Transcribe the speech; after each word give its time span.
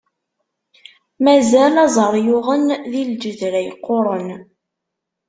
Mazal 1.23 1.75
aẓar 1.85 2.13
yuɣen 2.25 2.63
di 2.91 3.03
lǧedra 3.11 3.59
yeqquṛen. 3.67 4.27